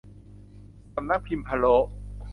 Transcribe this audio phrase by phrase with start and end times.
[0.93, 1.75] สำนักพิมพ์พะโล้